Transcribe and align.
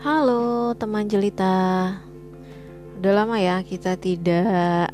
Halo 0.00 0.72
teman 0.80 1.12
jelita. 1.12 1.92
Udah 2.96 3.12
lama 3.12 3.36
ya 3.36 3.60
kita 3.60 4.00
tidak 4.00 4.88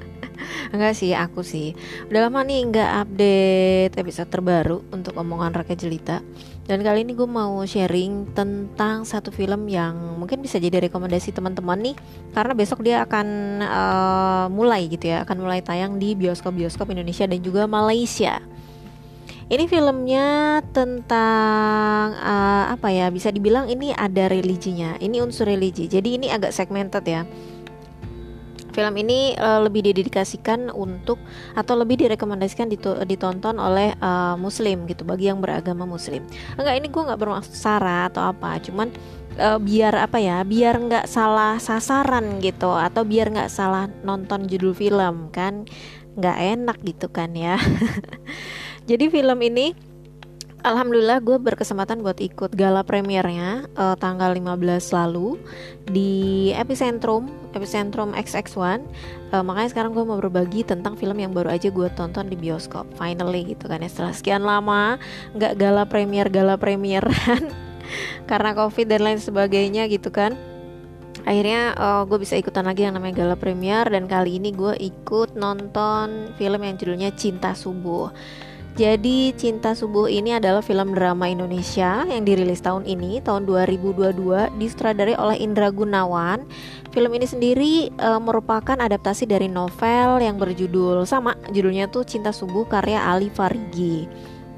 Enggak 0.72 0.96
sih 0.96 1.12
aku 1.12 1.44
sih. 1.44 1.76
Udah 2.08 2.32
lama 2.32 2.40
nih 2.48 2.64
nggak 2.72 2.90
update 3.04 3.94
episode 4.00 4.32
terbaru 4.32 4.80
Untuk 4.88 5.20
omongan 5.20 5.52
rakyat 5.52 5.84
jelita. 5.84 6.24
Dan 6.64 6.80
kali 6.80 7.04
ini 7.04 7.12
gue 7.12 7.28
mau 7.28 7.60
sharing 7.60 8.32
tentang 8.32 9.04
satu 9.04 9.28
film 9.28 9.68
yang 9.68 10.16
mungkin 10.16 10.40
bisa 10.40 10.56
jadi 10.56 10.80
rekomendasi 10.88 11.36
teman-teman 11.36 11.92
nih. 11.92 11.96
Karena 12.32 12.56
besok 12.56 12.80
dia 12.80 13.04
akan 13.04 13.28
uh, 13.60 14.46
mulai 14.48 14.88
gitu 14.88 15.12
ya. 15.12 15.28
Akan 15.28 15.44
mulai 15.44 15.60
tayang 15.60 16.00
di 16.00 16.16
bioskop-bioskop 16.16 16.88
Indonesia 16.88 17.28
dan 17.28 17.44
juga 17.44 17.68
Malaysia 17.68 18.40
ini 19.48 19.64
filmnya 19.64 20.60
tentang 20.76 22.12
uh, 22.20 22.68
apa 22.68 22.92
ya? 22.92 23.08
Bisa 23.08 23.32
dibilang 23.32 23.64
ini 23.72 23.96
ada 23.96 24.28
religinya. 24.28 25.00
Ini 25.00 25.24
unsur 25.24 25.48
religi. 25.48 25.88
Jadi 25.88 26.20
ini 26.20 26.28
agak 26.28 26.52
segmented 26.52 27.04
ya. 27.08 27.24
Film 28.76 28.94
ini 29.00 29.32
uh, 29.40 29.64
lebih 29.64 29.88
didedikasikan 29.88 30.68
untuk 30.70 31.18
atau 31.56 31.74
lebih 31.80 31.98
direkomendasikan 31.98 32.68
ditonton 33.08 33.56
oleh 33.58 33.96
uh, 33.98 34.36
Muslim 34.36 34.84
gitu 34.84 35.02
bagi 35.08 35.32
yang 35.32 35.40
beragama 35.40 35.88
Muslim. 35.88 36.22
Enggak 36.60 36.78
ini 36.78 36.86
gue 36.92 37.02
nggak 37.08 37.18
bermaksud 37.18 37.56
sara 37.56 38.06
atau 38.06 38.28
apa, 38.28 38.60
cuman 38.62 38.92
uh, 39.40 39.58
biar 39.58 39.96
apa 39.96 40.20
ya? 40.20 40.44
Biar 40.44 40.76
nggak 40.76 41.08
salah 41.08 41.56
sasaran 41.56 42.38
gitu 42.44 42.68
atau 42.68 43.02
biar 43.02 43.32
nggak 43.32 43.50
salah 43.50 43.88
nonton 44.04 44.44
judul 44.44 44.76
film 44.76 45.32
kan? 45.32 45.64
Nggak 46.14 46.36
enak 46.36 46.78
gitu 46.84 47.08
kan 47.08 47.32
ya. 47.32 47.56
Jadi 48.88 49.12
film 49.12 49.38
ini 49.44 49.76
Alhamdulillah 50.58 51.22
gue 51.22 51.38
berkesempatan 51.38 52.02
buat 52.02 52.18
ikut 52.18 52.50
gala 52.58 52.82
premiernya 52.82 53.70
uh, 53.78 53.94
tanggal 53.94 54.34
15 54.34 54.58
lalu 54.90 55.38
di 55.86 56.50
Epicentrum, 56.50 57.30
Epicentrum 57.54 58.10
XX1. 58.10 58.58
Uh, 58.58 59.38
eh, 59.38 59.44
makanya 59.46 59.70
sekarang 59.70 59.94
gue 59.94 60.02
mau 60.02 60.18
berbagi 60.18 60.66
tentang 60.66 60.98
film 60.98 61.14
yang 61.22 61.30
baru 61.30 61.54
aja 61.54 61.70
gue 61.70 61.86
tonton 61.94 62.26
di 62.26 62.34
bioskop. 62.34 62.90
Finally 62.98 63.54
gitu 63.54 63.70
kan 63.70 63.86
ya 63.86 63.92
setelah 63.92 64.10
sekian 64.16 64.42
lama 64.42 64.98
nggak 65.38 65.54
gala 65.60 65.86
premier 65.86 66.26
gala 66.26 66.58
premieran 66.58 67.54
karena 68.30 68.50
covid 68.58 68.88
dan 68.90 69.04
lain 69.06 69.20
sebagainya 69.22 69.86
gitu 69.92 70.10
kan. 70.10 70.34
Akhirnya 71.22 71.76
uh, 71.78 72.02
gue 72.02 72.18
bisa 72.18 72.34
ikutan 72.34 72.66
lagi 72.66 72.82
yang 72.82 72.98
namanya 72.98 73.22
gala 73.22 73.36
premier 73.38 73.86
dan 73.86 74.10
kali 74.10 74.42
ini 74.42 74.50
gue 74.50 74.74
ikut 74.80 75.38
nonton 75.38 76.34
film 76.34 76.60
yang 76.66 76.74
judulnya 76.74 77.14
Cinta 77.14 77.54
Subuh. 77.54 78.10
Jadi 78.78 79.34
Cinta 79.34 79.74
Subuh 79.74 80.06
ini 80.06 80.38
adalah 80.38 80.62
film 80.62 80.94
drama 80.94 81.26
Indonesia 81.26 82.06
yang 82.06 82.22
dirilis 82.22 82.62
tahun 82.62 82.86
ini, 82.86 83.18
tahun 83.26 83.42
2022, 83.42 84.54
disutradarai 84.54 85.18
oleh 85.18 85.34
Indra 85.42 85.74
Gunawan. 85.74 86.46
Film 86.94 87.10
ini 87.10 87.26
sendiri 87.26 87.90
e, 87.90 88.08
merupakan 88.22 88.78
adaptasi 88.78 89.26
dari 89.26 89.50
novel 89.50 90.22
yang 90.22 90.38
berjudul 90.38 91.02
sama, 91.10 91.34
judulnya 91.50 91.90
tuh 91.90 92.06
Cinta 92.06 92.30
Subuh 92.30 92.70
karya 92.70 93.02
Ali 93.02 93.34
Farigi. 93.34 94.06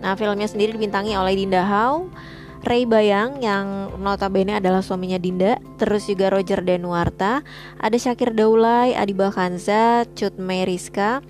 Nah, 0.04 0.12
filmnya 0.20 0.52
sendiri 0.52 0.76
dibintangi 0.76 1.16
oleh 1.16 1.40
Dinda 1.40 1.64
Hau, 1.64 2.12
Ray 2.60 2.84
Bayang 2.84 3.40
yang 3.40 3.96
notabene 4.04 4.60
adalah 4.60 4.84
suaminya 4.84 5.16
Dinda, 5.16 5.56
terus 5.80 6.04
juga 6.04 6.28
Roger 6.28 6.60
Denuarta, 6.60 7.40
ada 7.80 7.96
Syakir 7.96 8.36
Daulay, 8.36 8.92
Adiba 8.92 9.32
Kanza, 9.32 10.04
Cut 10.12 10.36
Meriska, 10.36 11.24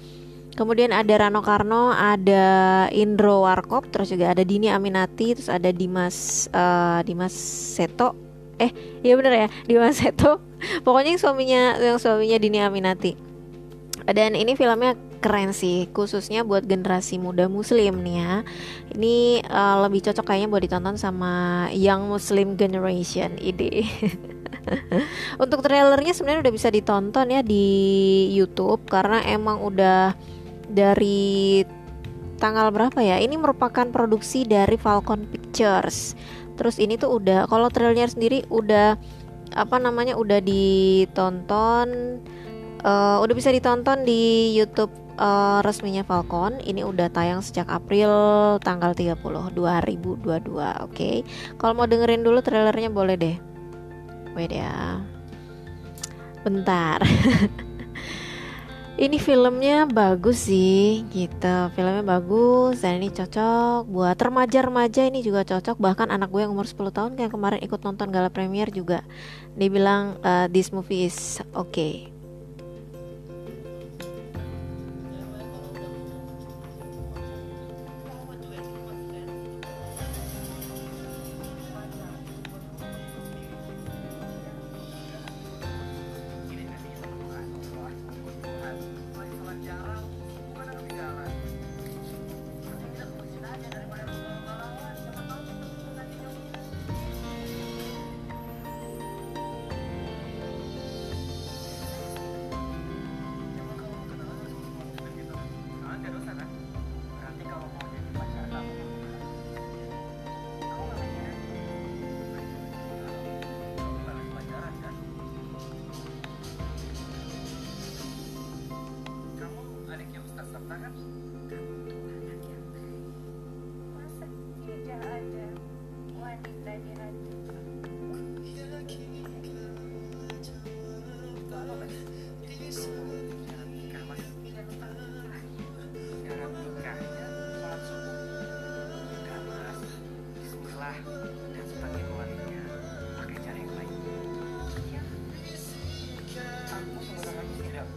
Kemudian 0.61 0.93
ada 0.93 1.09
Rano 1.17 1.41
Karno, 1.41 1.89
ada 1.89 2.45
Indro 2.93 3.49
Warkop, 3.49 3.89
terus 3.89 4.13
juga 4.13 4.37
ada 4.37 4.45
Dini 4.45 4.69
Aminati, 4.69 5.33
terus 5.33 5.49
ada 5.49 5.73
Dimas 5.73 6.53
uh, 6.53 7.01
Dimas 7.01 7.33
Seto. 7.81 8.13
Eh, 8.61 8.69
iya 9.01 9.17
bener 9.17 9.33
ya, 9.33 9.49
Dimas 9.73 9.97
Seto. 9.97 10.37
Pokoknya 10.85 11.17
yang 11.17 11.23
suaminya 11.25 11.63
yang 11.81 11.97
suaminya 11.97 12.37
Dini 12.37 12.61
Aminati. 12.61 13.17
Dan 14.05 14.37
ini 14.37 14.53
filmnya 14.53 15.01
keren 15.25 15.57
sih, 15.57 15.89
khususnya 15.97 16.45
buat 16.45 16.69
generasi 16.69 17.17
muda 17.17 17.49
Muslim 17.49 18.05
nih 18.05 18.17
ya. 18.21 18.35
Ini 18.93 19.49
uh, 19.49 19.89
lebih 19.89 20.13
cocok 20.13 20.29
kayaknya 20.29 20.53
buat 20.53 20.61
ditonton 20.61 21.01
sama 21.01 21.33
Young 21.73 22.05
Muslim 22.13 22.61
Generation 22.61 23.41
ide. 23.41 23.89
Untuk 25.43 25.65
trailernya 25.65 26.13
sebenarnya 26.13 26.45
udah 26.45 26.55
bisa 26.55 26.69
ditonton 26.69 27.33
ya 27.33 27.41
di 27.41 27.65
YouTube 28.37 28.85
karena 28.85 29.25
emang 29.25 29.65
udah 29.65 30.13
dari 30.73 31.63
tanggal 32.41 32.73
berapa 32.73 32.99
ya? 33.03 33.21
Ini 33.21 33.37
merupakan 33.37 33.85
produksi 33.93 34.49
dari 34.49 34.81
Falcon 34.81 35.29
Pictures. 35.29 36.17
Terus 36.57 36.77
ini 36.81 36.97
tuh 36.97 37.21
udah 37.21 37.49
kalau 37.49 37.69
trailernya 37.69 38.09
sendiri 38.09 38.45
udah 38.49 38.97
apa 39.51 39.77
namanya 39.83 40.15
udah 40.15 40.39
ditonton 40.39 42.21
uh, 42.87 43.19
udah 43.19 43.35
bisa 43.35 43.51
ditonton 43.51 44.07
di 44.07 44.55
YouTube 44.55 44.93
uh, 45.21 45.61
resminya 45.65 46.05
Falcon. 46.05 46.59
Ini 46.61 46.85
udah 46.85 47.13
tayang 47.13 47.45
sejak 47.45 47.69
April 47.69 48.13
tanggal 48.65 48.97
30 48.97 49.21
2022. 49.21 49.57
Oke. 49.57 50.49
Okay? 50.91 51.17
Kalau 51.61 51.77
mau 51.77 51.87
dengerin 51.89 52.25
dulu 52.25 52.41
trailernya 52.41 52.91
boleh 52.93 53.17
deh. 53.21 53.37
Wait 54.37 54.53
ya. 54.53 55.01
Bentar. 56.41 57.05
ini 59.01 59.17
filmnya 59.17 59.89
bagus 59.89 60.45
sih 60.53 61.09
gitu. 61.09 61.57
Filmnya 61.73 62.05
bagus 62.05 62.85
dan 62.85 63.01
ini 63.01 63.09
cocok 63.09 63.89
buat 63.89 64.21
remaja-remaja 64.21 65.09
ini 65.09 65.25
juga 65.25 65.41
cocok. 65.49 65.81
Bahkan 65.81 66.13
anak 66.13 66.29
gue 66.29 66.45
yang 66.45 66.53
umur 66.53 66.69
10 66.69 66.93
tahun 66.93 67.11
yang 67.17 67.33
kemarin 67.33 67.65
ikut 67.65 67.81
nonton 67.81 68.13
gala 68.13 68.29
premier 68.29 68.69
juga. 68.69 69.01
Dia 69.57 69.73
bilang 69.73 70.21
uh, 70.21 70.47
this 70.53 70.69
movie 70.69 71.09
is 71.09 71.41
okay 71.57 72.20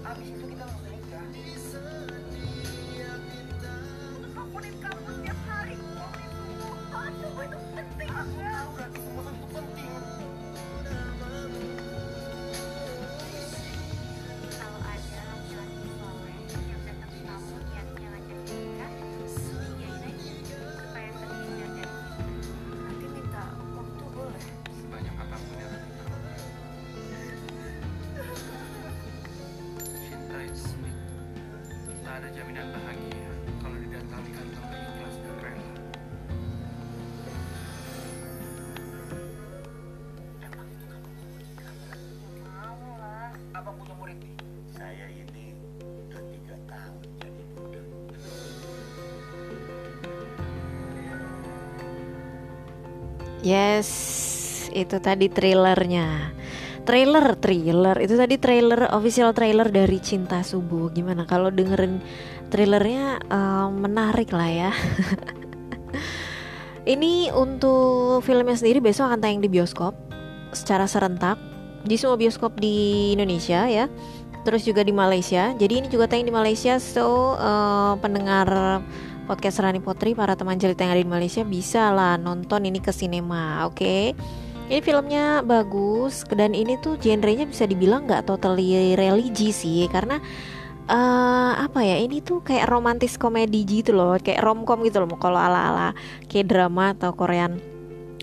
a 0.06 0.14
vida 0.16 0.48
que 0.48 0.56
dá 0.56 0.66
nos 0.66 0.82
brincar. 0.82 2.03
jaminan 32.44 32.76
bahagia. 32.76 33.32
Kalau 33.64 33.78
didatangkan 33.80 34.46
tanpa 34.52 34.76
ikhlas 34.76 35.16
dan 35.24 35.36
rela. 35.40 35.72
Emang 40.44 40.68
itu 40.68 40.86
kamu 42.44 42.88
mau 43.64 43.72
butuh 43.80 43.96
murid 43.96 44.20
saya 44.76 45.08
ini 45.08 45.56
udah 46.12 46.24
tiga 46.36 46.56
tahun 46.68 47.00
jadi 47.24 47.44
Yes, 53.40 53.88
itu 54.76 55.00
tadi 55.00 55.32
trailernya. 55.32 56.36
Trailer 56.84 57.40
trailer. 57.40 57.96
Itu 58.04 58.20
tadi 58.20 58.36
trailer 58.36 58.92
official 58.92 59.32
trailer 59.32 59.72
dari 59.72 60.04
Cinta 60.04 60.44
Subuh. 60.44 60.92
Gimana? 60.92 61.24
Kalau 61.24 61.48
dengerin 61.48 62.04
trailernya 62.54 63.18
eh, 63.26 63.68
menarik 63.74 64.30
lah 64.30 64.70
ya. 64.70 64.72
Ini 66.94 67.34
untuk 67.34 68.22
filmnya 68.22 68.54
sendiri 68.54 68.78
besok 68.78 69.10
akan 69.10 69.20
tayang 69.24 69.42
di 69.42 69.50
bioskop 69.50 69.98
secara 70.54 70.86
serentak 70.86 71.42
di 71.82 71.98
semua 71.98 72.14
bioskop 72.14 72.54
di 72.62 73.10
Indonesia 73.18 73.66
ya. 73.66 73.90
Terus 74.46 74.68
juga 74.68 74.86
di 74.86 74.92
Malaysia. 74.92 75.56
Jadi 75.56 75.80
ini 75.80 75.88
juga 75.88 76.06
tayang 76.06 76.28
di 76.28 76.36
Malaysia. 76.36 76.78
So 76.78 77.40
eh, 77.42 77.94
pendengar 77.98 78.46
podcast 79.24 79.64
Rani 79.64 79.80
Potri 79.80 80.14
para 80.14 80.36
teman 80.36 80.60
cerita 80.60 80.84
yang 80.84 80.94
ada 80.94 81.02
di 81.02 81.10
Malaysia 81.10 81.42
bisa 81.48 81.90
lah 81.90 82.20
nonton 82.20 82.68
ini 82.68 82.84
ke 82.84 82.92
sinema. 82.92 83.66
Oke. 83.66 84.14
Ini 84.68 84.80
filmnya 84.80 85.44
bagus 85.44 86.24
dan 86.32 86.56
ini 86.56 86.80
tuh 86.80 86.96
genrenya 86.96 87.44
bisa 87.44 87.68
dibilang 87.68 88.08
nggak 88.08 88.28
totally 88.28 88.96
religi 88.96 89.52
sih 89.52 89.92
karena 89.92 90.24
eh 90.84 91.52
apa 91.64 91.80
ya 91.88 91.96
ini 92.04 92.20
tuh 92.20 92.44
kayak 92.44 92.68
romantis 92.68 93.16
komedi 93.16 93.64
gitu 93.64 93.96
loh 93.96 94.20
kayak 94.20 94.44
romcom 94.44 94.84
gitu 94.84 95.00
loh 95.00 95.16
kalau 95.16 95.40
ala 95.40 95.72
ala 95.72 95.88
kayak 96.28 96.52
drama 96.52 96.92
atau 96.92 97.16
Korean 97.16 97.73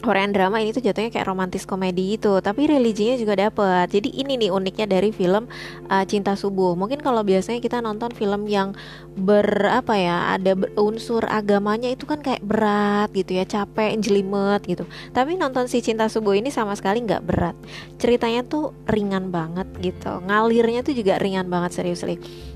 Korean 0.00 0.32
drama 0.32 0.58
ini 0.58 0.72
tuh 0.72 0.80
jatuhnya 0.80 1.12
kayak 1.12 1.28
romantis 1.28 1.68
komedi 1.68 2.16
itu 2.16 2.40
tapi 2.40 2.66
religinya 2.66 3.14
juga 3.20 3.36
dapet. 3.36 3.92
Jadi 3.92 4.16
ini 4.16 4.40
nih 4.40 4.50
uniknya 4.50 4.88
dari 4.88 5.12
film 5.12 5.46
uh, 5.92 6.04
Cinta 6.08 6.34
Subuh. 6.34 6.74
Mungkin 6.74 7.04
kalau 7.04 7.20
biasanya 7.20 7.60
kita 7.60 7.84
nonton 7.84 8.10
film 8.16 8.48
yang 8.48 8.72
ber 9.14 9.46
apa 9.68 9.94
ya 10.00 10.16
ada 10.34 10.56
unsur 10.80 11.28
agamanya 11.28 11.92
itu 11.92 12.08
kan 12.08 12.24
kayak 12.24 12.40
berat 12.40 13.12
gitu 13.12 13.36
ya 13.36 13.44
capek 13.44 14.00
jelimet 14.00 14.64
gitu. 14.64 14.88
Tapi 15.12 15.36
nonton 15.36 15.68
si 15.68 15.84
Cinta 15.84 16.08
Subuh 16.08 16.34
ini 16.34 16.48
sama 16.48 16.72
sekali 16.74 17.04
nggak 17.04 17.22
berat. 17.24 17.56
Ceritanya 18.00 18.42
tuh 18.42 18.72
ringan 18.88 19.28
banget 19.28 19.68
gitu. 19.78 20.24
Ngalirnya 20.24 20.80
tuh 20.82 20.96
juga 20.96 21.20
ringan 21.20 21.46
banget 21.52 21.76
serius 21.76 22.02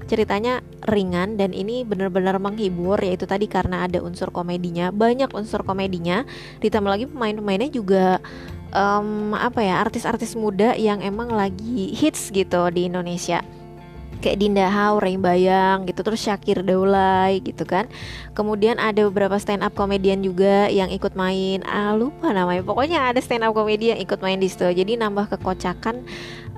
ceritanya 0.04 0.60
ringan 0.84 1.40
dan 1.40 1.56
ini 1.56 1.82
benar-benar 1.82 2.36
menghibur 2.36 3.00
yaitu 3.00 3.24
tadi 3.24 3.48
karena 3.48 3.88
ada 3.88 4.04
unsur 4.04 4.28
komedinya 4.28 4.92
banyak 4.92 5.32
unsur 5.32 5.64
komedinya. 5.64 6.28
Ditambah 6.60 6.90
lagi 6.92 7.06
pemain-pemainnya 7.34 7.70
juga 7.74 8.22
em, 8.70 9.34
apa 9.34 9.60
ya 9.60 9.82
artis-artis 9.82 10.38
muda 10.38 10.78
yang 10.78 11.02
emang 11.02 11.34
lagi 11.34 11.90
hits 11.90 12.30
gitu 12.30 12.70
di 12.70 12.86
Indonesia. 12.86 13.42
Kayak 14.22 14.40
Dinda 14.40 14.72
Hau, 14.72 15.04
Bayang 15.20 15.84
gitu 15.84 16.00
terus 16.00 16.24
Syakir 16.24 16.64
Daulay 16.64 17.44
gitu 17.44 17.68
kan. 17.68 17.90
Kemudian 18.32 18.80
ada 18.80 19.04
beberapa 19.04 19.36
stand 19.36 19.60
up 19.60 19.76
komedian 19.76 20.24
juga 20.24 20.72
yang 20.72 20.88
ikut 20.88 21.12
main. 21.12 21.60
Ah 21.68 21.92
lupa 21.92 22.32
namanya. 22.32 22.64
Pokoknya 22.64 23.12
ada 23.12 23.20
stand 23.20 23.44
up 23.44 23.52
komedian 23.52 23.98
yang 23.98 24.00
ikut 24.00 24.24
main 24.24 24.40
di 24.40 24.48
situ. 24.48 24.64
Jadi 24.64 24.96
nambah 24.96 25.28
kekocakan 25.28 26.08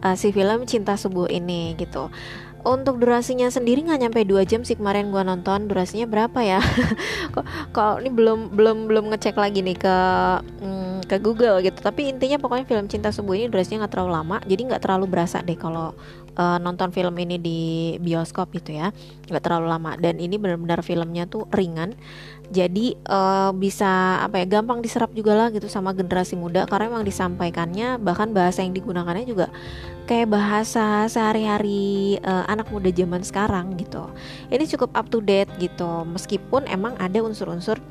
uh, 0.07 0.15
si 0.15 0.31
film 0.31 0.63
Cinta 0.63 0.95
Subuh 0.95 1.27
ini 1.27 1.75
gitu 1.75 2.07
untuk 2.67 2.99
durasinya 2.99 3.47
sendiri 3.47 3.87
nggak 3.87 4.01
nyampe 4.03 4.21
2 4.27 4.43
jam 4.43 4.61
sih 4.67 4.75
kemarin 4.75 5.15
gua 5.15 5.23
nonton. 5.23 5.71
Durasinya 5.71 6.11
berapa 6.11 6.41
ya? 6.43 6.61
Kok 7.35 7.45
kok 7.71 7.95
ini 8.01 8.11
belum 8.11 8.55
belum 8.57 8.89
belum 8.91 9.05
ngecek 9.13 9.37
lagi 9.37 9.61
nih 9.61 9.77
ke 9.77 9.97
mm, 10.63 11.07
ke 11.07 11.17
Google 11.23 11.63
gitu. 11.63 11.79
Tapi 11.79 12.11
intinya 12.11 12.41
pokoknya 12.41 12.65
film 12.67 12.87
Cinta 12.91 13.13
Subuh 13.15 13.37
ini 13.37 13.47
durasinya 13.47 13.85
nggak 13.85 13.93
terlalu 13.93 14.13
lama 14.13 14.37
jadi 14.45 14.63
nggak 14.73 14.83
terlalu 14.83 15.07
berasa 15.07 15.39
deh 15.45 15.59
kalau 15.59 15.93
uh, 16.37 16.59
nonton 16.61 16.93
film 16.93 17.17
ini 17.19 17.37
di 17.41 17.61
bioskop 17.99 18.53
gitu 18.55 18.77
ya. 18.77 18.93
Nggak 19.27 19.43
terlalu 19.43 19.67
lama. 19.73 19.93
Dan 19.99 20.21
ini 20.23 20.37
benar-benar 20.37 20.85
filmnya 20.85 21.27
tuh 21.27 21.49
ringan. 21.51 21.97
Jadi 22.47 22.95
eh, 22.95 23.51
bisa 23.59 24.23
apa 24.23 24.39
ya 24.39 24.47
gampang 24.47 24.79
diserap 24.79 25.11
juga 25.11 25.35
lah 25.35 25.49
gitu 25.51 25.67
sama 25.67 25.91
generasi 25.91 26.39
muda. 26.39 26.63
Karena 26.71 26.95
memang 26.95 27.03
disampaikannya 27.03 27.99
bahkan 27.99 28.31
bahasa 28.31 28.63
yang 28.63 28.71
digunakannya 28.71 29.27
juga 29.27 29.51
kayak 30.07 30.31
bahasa 30.31 31.11
sehari-hari 31.11 32.23
eh, 32.23 32.45
anak 32.47 32.71
muda 32.71 32.95
zaman 32.95 33.27
sekarang 33.27 33.75
gitu. 33.83 34.07
Ini 34.55 34.63
cukup 34.79 34.95
up 34.95 35.11
to 35.11 35.19
date 35.19 35.51
gitu. 35.59 36.07
Meskipun 36.07 36.71
emang 36.71 36.95
ada 37.03 37.19
unsur-unsur 37.19 37.83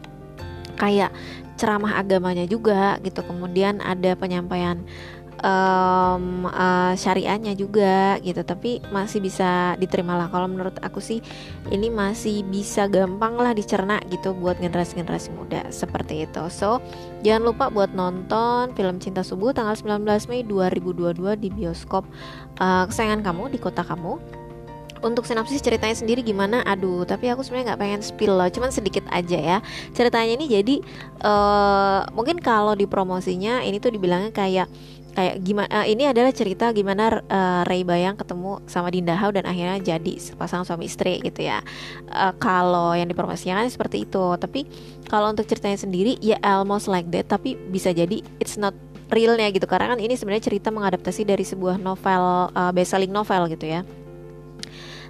kayak 0.80 1.12
ceramah 1.60 2.00
agamanya 2.00 2.48
juga 2.48 3.00
gitu. 3.04 3.28
Kemudian 3.28 3.84
ada 3.84 4.16
penyampaian 4.16 4.84
em, 5.42 6.26
eh, 6.48 6.94
syariahnya 6.96 7.54
juga 7.56 8.20
gitu. 8.22 8.42
Tapi 8.44 8.84
masih 8.92 9.20
bisa 9.20 9.76
diterima 9.80 10.16
lah 10.16 10.28
kalau 10.32 10.48
menurut 10.48 10.78
aku 10.80 11.00
sih 11.00 11.20
ini 11.72 11.92
masih 11.92 12.44
bisa 12.48 12.88
gampang 12.88 13.36
lah 13.36 13.52
dicerna 13.52 14.00
gitu 14.08 14.32
buat 14.36 14.60
generasi-generasi 14.60 15.34
muda. 15.36 15.68
Seperti 15.72 16.28
itu. 16.28 16.44
So 16.52 16.80
jangan 17.26 17.44
lupa 17.52 17.66
buat 17.74 17.92
nonton 17.92 18.72
film 18.78 19.02
Cinta 19.02 19.26
Subuh 19.26 19.52
tanggal 19.52 19.76
19 19.76 20.30
Mei 20.32 20.46
2022 20.46 21.36
di 21.40 21.50
bioskop 21.52 22.08
eh, 22.60 22.84
kesayangan 22.88 23.26
kamu 23.26 23.52
di 23.52 23.60
kota 23.60 23.84
kamu. 23.84 24.46
Untuk 25.06 25.30
sinopsis 25.30 25.62
ceritanya 25.62 25.94
sendiri 25.94 26.26
gimana? 26.26 26.66
Aduh, 26.66 27.06
tapi 27.06 27.30
aku 27.30 27.46
sebenarnya 27.46 27.78
nggak 27.78 27.82
pengen 27.86 28.02
spill 28.02 28.34
loh, 28.42 28.50
cuman 28.50 28.74
sedikit 28.74 29.06
aja 29.14 29.38
ya. 29.38 29.58
Ceritanya 29.94 30.34
ini 30.34 30.46
jadi 30.50 30.76
eh 31.22 32.00
mungkin 32.16 32.42
kalau 32.42 32.74
di 32.74 32.90
promosinya 32.90 33.62
ini 33.62 33.78
tuh 33.78 33.94
dibilangnya 33.94 34.34
kayak 34.34 34.66
kayak 35.16 35.36
gimana 35.42 35.88
ini 35.88 36.04
adalah 36.12 36.36
cerita 36.36 36.76
gimana 36.76 37.24
eh, 37.24 37.62
Ray 37.64 37.88
Bayang 37.88 38.20
ketemu 38.20 38.60
sama 38.68 38.92
Dinda 38.92 39.16
Hau 39.16 39.32
dan 39.32 39.48
akhirnya 39.48 39.80
jadi 39.80 40.14
sepasang 40.20 40.68
suami 40.68 40.92
istri 40.92 41.24
gitu 41.24 41.48
ya. 41.48 41.64
Eh, 42.12 42.34
kalau 42.38 42.92
yang 42.92 43.08
dipromosikan 43.08 43.64
kan 43.64 43.72
seperti 43.72 44.04
itu, 44.04 44.36
tapi 44.36 44.68
kalau 45.08 45.32
untuk 45.32 45.48
ceritanya 45.48 45.80
sendiri 45.80 46.20
ya 46.20 46.36
almost 46.44 46.92
like 46.92 47.08
that, 47.16 47.32
tapi 47.32 47.56
bisa 47.56 47.96
jadi 47.96 48.20
it's 48.44 48.60
not 48.60 48.76
realnya 49.08 49.48
gitu 49.54 49.70
karena 49.70 49.94
kan 49.96 50.00
ini 50.02 50.18
sebenarnya 50.18 50.50
cerita 50.52 50.74
mengadaptasi 50.74 51.24
dari 51.24 51.48
sebuah 51.48 51.80
novel 51.80 52.52
eh, 52.52 52.72
best 52.76 52.92
selling 52.92 53.16
novel 53.16 53.48
gitu 53.48 53.72
ya. 53.72 53.82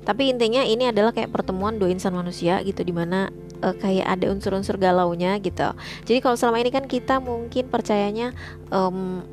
Tapi 0.06 0.30
intinya 0.30 0.62
ini 0.62 0.86
adalah 0.86 1.10
kayak 1.10 1.34
pertemuan 1.34 1.82
dua 1.82 1.90
insan 1.90 2.14
manusia 2.14 2.62
gitu 2.62 2.86
di 2.86 2.94
mana 2.94 3.34
eh, 3.66 3.74
kayak 3.74 4.06
ada 4.06 4.30
unsur-unsur 4.30 4.78
galaunya 4.78 5.42
gitu. 5.42 5.74
Jadi 6.06 6.22
kalau 6.22 6.38
selama 6.38 6.62
ini 6.62 6.70
kan 6.70 6.86
kita 6.86 7.18
mungkin 7.18 7.66
percayanya 7.74 8.30
em, 8.70 9.26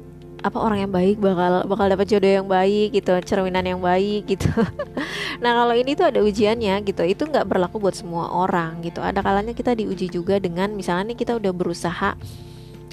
apa 0.43 0.59
orang 0.59 0.83
yang 0.83 0.93
baik 0.93 1.23
bakal 1.23 1.63
bakal 1.71 1.87
dapat 1.87 2.07
jodoh 2.11 2.31
yang 2.43 2.49
baik 2.51 2.91
gitu, 2.99 3.15
cerminan 3.23 3.63
yang 3.63 3.79
baik 3.79 4.27
gitu. 4.27 4.51
nah 5.43 5.55
kalau 5.55 5.75
ini 5.79 5.95
tuh 5.95 6.11
ada 6.11 6.19
ujiannya 6.19 6.83
gitu. 6.83 7.03
Itu 7.07 7.31
nggak 7.31 7.47
berlaku 7.47 7.79
buat 7.79 7.95
semua 7.95 8.29
orang 8.35 8.83
gitu. 8.83 8.99
Ada 8.99 9.23
kalanya 9.23 9.55
kita 9.55 9.79
diuji 9.79 10.11
juga 10.11 10.43
dengan 10.43 10.75
misalnya 10.75 11.15
nih 11.15 11.19
kita 11.23 11.39
udah 11.39 11.53
berusaha 11.55 12.19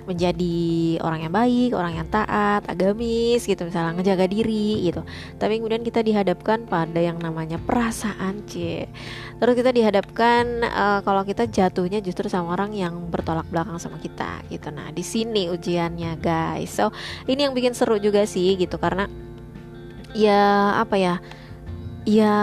menjadi 0.09 0.57
orang 1.05 1.29
yang 1.29 1.33
baik, 1.33 1.77
orang 1.77 1.93
yang 2.01 2.07
taat, 2.09 2.65
agamis 2.65 3.45
gitu 3.45 3.69
misalnya 3.69 3.93
ngejaga 3.93 4.25
diri 4.25 4.89
gitu. 4.89 5.05
Tapi 5.37 5.61
kemudian 5.61 5.85
kita 5.85 6.01
dihadapkan 6.01 6.65
pada 6.65 6.97
yang 6.97 7.21
namanya 7.21 7.61
perasaan 7.61 8.41
c. 8.49 8.85
Terus 9.37 9.53
kita 9.53 9.69
dihadapkan 9.69 10.65
eh, 10.65 10.99
kalau 11.05 11.21
kita 11.21 11.45
jatuhnya 11.45 12.01
justru 12.01 12.25
sama 12.25 12.57
orang 12.57 12.73
yang 12.73 12.97
bertolak 13.13 13.45
belakang 13.53 13.77
sama 13.77 14.01
kita 14.01 14.41
gitu. 14.49 14.73
Nah 14.73 14.89
di 14.89 15.05
sini 15.05 15.45
ujiannya 15.53 16.17
guys. 16.17 16.73
So 16.73 16.89
ini 17.29 17.45
yang 17.45 17.53
bikin 17.53 17.77
seru 17.77 18.01
juga 18.01 18.25
sih 18.25 18.57
gitu 18.57 18.81
karena 18.81 19.05
ya 20.17 20.73
apa 20.81 20.97
ya 20.97 21.15
ya 22.09 22.35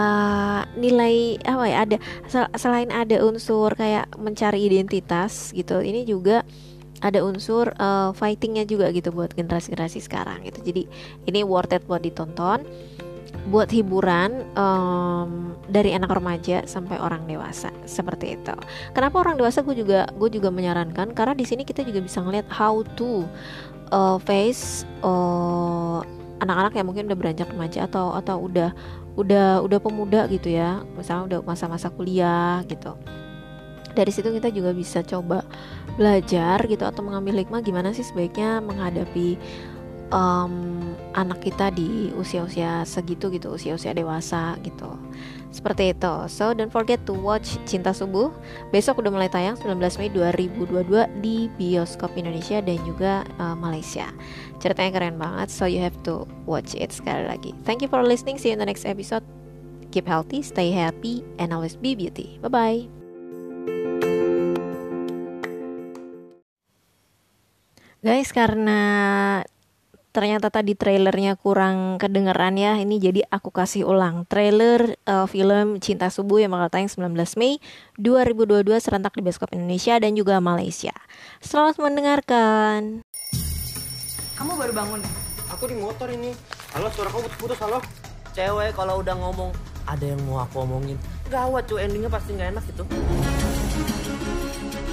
nilai 0.79 1.41
apa 1.43 1.65
ya 1.67 1.77
ada 1.83 1.97
sel- 2.31 2.51
selain 2.55 2.87
ada 2.93 3.19
unsur 3.25 3.73
kayak 3.75 4.07
mencari 4.15 4.63
identitas 4.63 5.51
gitu 5.51 5.83
ini 5.83 6.07
juga 6.07 6.47
ada 7.01 7.21
unsur 7.21 7.69
eh, 7.77 8.11
fightingnya 8.13 8.65
juga 8.65 8.89
gitu 8.89 9.13
buat 9.13 9.33
generasi-generasi 9.37 9.99
sekarang 10.01 10.45
gitu. 10.49 10.59
Jadi 10.65 10.81
ini 11.29 11.41
worth 11.45 11.73
it 11.73 11.83
buat 11.85 12.01
ditonton. 12.01 12.65
Buat 13.47 13.71
hiburan 13.71 14.43
em, 14.59 15.55
dari 15.71 15.95
anak 15.95 16.19
remaja 16.19 16.67
sampai 16.67 16.99
orang 16.99 17.23
dewasa 17.31 17.71
seperti 17.87 18.35
itu. 18.35 18.55
Kenapa 18.91 19.23
orang 19.23 19.39
dewasa? 19.39 19.63
Gue 19.63 19.71
juga 19.71 20.03
gue 20.19 20.27
juga 20.27 20.51
menyarankan 20.51 21.15
karena 21.15 21.31
di 21.31 21.47
sini 21.47 21.63
kita 21.63 21.87
juga 21.87 22.03
bisa 22.03 22.19
ngeliat 22.19 22.47
how 22.51 22.83
to 22.99 23.23
eh, 23.87 24.17
face 24.27 24.83
eh, 24.99 25.99
anak-anak 26.43 26.75
yang 26.75 26.87
mungkin 26.91 27.07
udah 27.07 27.17
beranjak 27.19 27.47
remaja 27.47 27.87
atau 27.87 28.15
atau 28.19 28.35
udah 28.51 28.75
udah 29.15 29.63
udah 29.63 29.79
pemuda 29.79 30.27
gitu 30.27 30.51
ya. 30.51 30.83
Misalnya 30.99 31.23
udah 31.31 31.39
masa-masa 31.47 31.87
kuliah 31.87 32.67
gitu 32.67 32.99
dari 33.97 34.13
situ 34.13 34.29
kita 34.29 34.53
juga 34.53 34.77
bisa 34.77 35.01
coba 35.01 35.41
belajar 35.97 36.61
gitu 36.69 36.85
atau 36.85 37.01
mengambil 37.01 37.41
hikmah 37.41 37.65
gimana 37.65 37.89
sih 37.97 38.05
sebaiknya 38.05 38.61
menghadapi 38.61 39.41
em, 40.13 40.53
anak 41.17 41.41
kita 41.41 41.73
di 41.73 42.13
usia-usia 42.15 42.85
segitu 42.85 43.33
gitu 43.33 43.57
usia-usia 43.57 43.91
dewasa 43.97 44.55
gitu. 44.61 44.93
Seperti 45.49 45.95
itu. 45.95 46.13
So 46.29 46.53
don't 46.53 46.69
forget 46.69 47.01
to 47.09 47.17
watch 47.17 47.57
Cinta 47.65 47.95
Subuh 47.95 48.29
besok 48.69 49.01
udah 49.01 49.09
mulai 49.09 49.31
tayang 49.31 49.57
19 49.57 49.79
Mei 49.97 50.09
2022 50.13 51.23
di 51.23 51.49
bioskop 51.57 52.13
Indonesia 52.13 52.61
dan 52.61 52.77
juga 52.85 53.25
eh, 53.25 53.55
Malaysia. 53.57 54.07
Ceritanya 54.61 54.91
keren 54.93 55.17
banget 55.17 55.49
so 55.49 55.65
you 55.65 55.81
have 55.81 55.97
to 56.05 56.29
watch 56.45 56.77
it 56.77 56.93
sekali 56.93 57.25
lagi. 57.25 57.51
Thank 57.65 57.81
you 57.81 57.89
for 57.89 58.05
listening. 58.05 58.37
See 58.37 58.53
you 58.53 58.55
in 58.55 58.61
the 58.61 58.69
next 58.69 58.85
episode. 58.85 59.25
Keep 59.95 60.05
healthy, 60.05 60.43
stay 60.43 60.75
happy, 60.75 61.23
and 61.39 61.55
always 61.55 61.79
be 61.79 61.95
beauty. 61.95 62.37
Bye 62.43 62.51
bye. 62.51 62.96
Guys, 68.05 68.29
karena 68.29 69.41
ternyata 70.13 70.53
tadi 70.53 70.77
trailernya 70.77 71.33
kurang 71.33 71.97
kedengeran 71.97 72.53
ya. 72.53 72.77
Ini 72.77 73.01
jadi 73.01 73.21
aku 73.25 73.49
kasih 73.49 73.89
ulang 73.89 74.29
trailer 74.29 75.01
uh, 75.09 75.25
film 75.25 75.81
Cinta 75.81 76.13
Subuh 76.13 76.37
yang 76.37 76.53
bakal 76.53 76.77
tayang 76.77 76.93
19 76.93 77.17
Mei 77.41 77.57
2022 77.97 78.69
serentak 78.77 79.17
di 79.17 79.25
bioskop 79.25 79.49
Indonesia 79.57 79.97
dan 79.97 80.13
juga 80.13 80.37
Malaysia. 80.37 80.93
Selamat 81.41 81.81
mendengarkan. 81.81 83.01
Kamu 84.37 84.53
baru 84.53 84.73
bangun? 84.77 85.01
Aku 85.57 85.65
di 85.65 85.73
motor 85.81 86.13
ini. 86.13 86.37
Halo, 86.77 86.93
suara 86.93 87.09
kamu 87.09 87.33
putus-putus, 87.33 87.57
halo. 87.65 87.81
Cewek 88.37 88.77
kalau 88.77 89.01
udah 89.01 89.17
ngomong, 89.17 89.49
ada 89.89 90.05
yang 90.05 90.21
mau 90.29 90.45
aku 90.45 90.61
omongin. 90.61 91.01
Gawat 91.33 91.65
cuy, 91.65 91.81
endingnya 91.81 92.13
pasti 92.13 92.37
nggak 92.37 92.61
enak 92.61 92.63
gitu. 92.69 92.85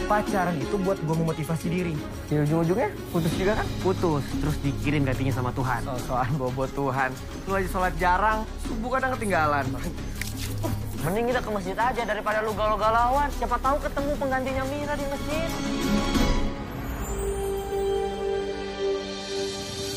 Pacaran 0.04 0.52
itu 0.60 0.76
buat 0.84 1.00
gue 1.00 1.16
memotivasi 1.16 1.66
diri. 1.72 1.96
Ya 2.28 2.44
ujung-ujungnya 2.44 2.92
putus 3.08 3.32
juga 3.40 3.56
kan? 3.56 3.66
Putus, 3.80 4.24
terus 4.36 4.56
dikirim 4.60 5.00
gantinya 5.08 5.32
sama 5.32 5.48
Tuhan. 5.56 5.80
Oh, 5.88 5.96
soal 6.04 6.28
bobo 6.36 6.68
Tuhan. 6.68 7.08
Lu 7.48 7.56
aja 7.56 7.68
sholat 7.72 7.94
jarang, 7.96 8.44
subuh 8.68 9.00
kadang 9.00 9.16
ketinggalan. 9.16 9.64
Mending 11.00 11.32
kita 11.32 11.40
ke 11.40 11.50
masjid 11.52 11.76
aja 11.76 12.02
daripada 12.04 12.44
lu 12.44 12.52
galau-galauan. 12.52 13.32
Siapa 13.40 13.56
tahu 13.64 13.76
ketemu 13.80 14.12
penggantinya 14.20 14.64
Mira 14.68 14.92
di 14.92 15.06
masjid. 15.08 15.48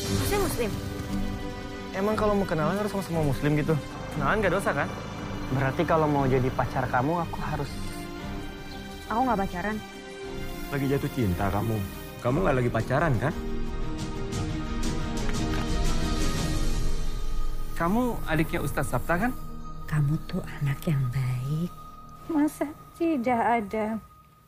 Muslim 0.08 0.40
muslim. 0.40 0.70
Emang 1.92 2.14
kalau 2.16 2.32
mau 2.32 2.48
kenalan 2.48 2.80
harus 2.80 2.92
sama 2.92 3.04
semua 3.04 3.24
muslim 3.28 3.60
gitu? 3.60 3.76
Kenalan 4.16 4.40
gak 4.40 4.54
dosa 4.56 4.70
kan? 4.72 4.88
Berarti 5.52 5.82
kalau 5.84 6.08
mau 6.08 6.24
jadi 6.24 6.48
pacar 6.52 6.84
kamu, 6.88 7.28
aku 7.28 7.38
harus... 7.44 7.70
Aku 9.08 9.20
nggak 9.24 9.40
pacaran. 9.40 9.76
Lagi 10.68 10.84
jatuh 10.84 11.10
cinta 11.16 11.48
kamu. 11.48 11.76
Kamu 12.20 12.36
nggak 12.44 12.56
lagi 12.60 12.70
pacaran 12.70 13.12
kan? 13.16 13.32
Kamu 17.78 18.20
adiknya 18.28 18.60
Ustadz 18.60 18.92
Sabta 18.92 19.14
kan? 19.16 19.32
Kamu 19.88 20.20
tuh 20.28 20.44
anak 20.60 20.82
yang 20.84 21.00
baik. 21.08 21.72
Masa 22.28 22.68
tidak 23.00 23.40
ada 23.40 23.96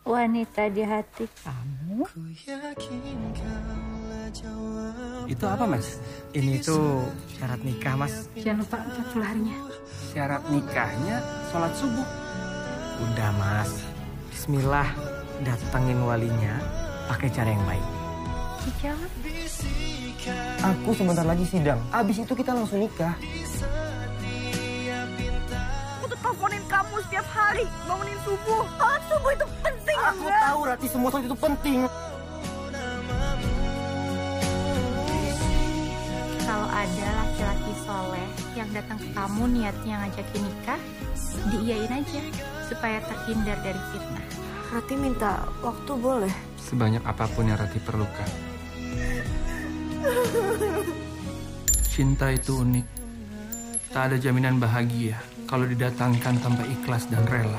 wanita 0.05 0.69
di 0.69 0.83
hati 0.85 1.25
kamu? 1.41 2.05
Itu 5.25 5.45
apa 5.49 5.65
mas? 5.65 5.97
Ini 6.37 6.61
tuh 6.61 7.09
syarat 7.33 7.65
nikah, 7.65 7.97
Mas. 7.97 8.29
Jangan 8.37 8.63
lupa 8.63 8.79
40 8.85 9.25
harinya. 9.25 9.59
Syarat 10.13 10.43
nikahnya 10.53 11.17
sholat 11.49 11.73
subuh. 11.75 12.09
Udah, 13.01 13.31
Mas. 13.35 13.83
Bismillah, 14.31 14.87
datengin 15.45 16.01
walinya 16.05 16.55
pakai 17.09 17.29
cara 17.33 17.51
yang 17.51 17.65
baik. 17.65 17.87
Dijawab. 18.61 19.11
Aku 20.61 20.93
sebentar 20.93 21.25
lagi 21.25 21.49
sidang. 21.49 21.81
Abis 21.91 22.21
itu 22.21 22.33
kita 22.37 22.53
langsung 22.53 22.85
nikah. 22.85 23.17
Aku 25.97 26.05
tuh 26.13 26.19
teleponin 26.21 26.61
kamu 26.69 26.95
setiap 27.09 27.27
hari, 27.33 27.65
bangunin 27.89 28.19
subuh. 28.21 28.63
Sholat 28.77 29.03
subuh 29.09 29.31
itu 29.33 29.47
penting 29.65 29.99
Aku 30.01 30.27
tahu 30.29 30.61
Rati 30.69 30.87
semua 30.89 31.09
itu 31.21 31.37
penting. 31.41 31.79
Kalau 36.45 36.69
ada 36.69 37.09
laki-laki 37.25 37.73
soleh 37.87 38.29
yang 38.59 38.69
datang 38.77 38.99
ke 39.01 39.09
kamu 39.15 39.43
niatnya 39.57 39.95
ngajakin 40.05 40.43
nikah, 40.45 40.81
diiyain 41.49 41.93
aja 41.95 42.23
supaya 42.69 42.99
terhindar 43.09 43.57
dari 43.65 43.81
fitnah. 43.95 44.50
Rati 44.71 44.95
minta 44.95 45.51
waktu 45.67 45.93
boleh. 45.99 46.31
Sebanyak 46.55 47.03
apa 47.03 47.27
pun 47.35 47.43
yang 47.43 47.59
Rati 47.59 47.83
perlukan. 47.83 48.31
Cinta 51.91 52.31
itu 52.31 52.63
unik. 52.63 52.87
Tak 53.91 54.03
ada 54.07 54.17
jaminan 54.23 54.63
bahagia 54.63 55.19
kalau 55.51 55.67
didatangkan 55.67 56.39
tanpa 56.39 56.63
ikhlas 56.71 57.11
dan 57.11 57.27
rela. 57.27 57.59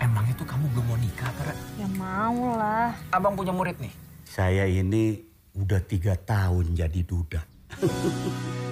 Emang 0.00 0.24
itu 0.32 0.40
kamu 0.40 0.64
belum 0.72 0.84
mau 0.88 0.96
nikah, 0.96 1.28
Kara? 1.36 1.52
Ya 1.76 1.88
mau 1.92 2.56
lah. 2.56 2.96
Abang 3.12 3.36
punya 3.36 3.52
murid 3.52 3.76
nih. 3.84 3.92
Saya 4.24 4.64
ini 4.64 5.20
udah 5.60 5.84
tiga 5.84 6.16
tahun 6.16 6.72
jadi 6.72 7.00
duda. 7.04 7.44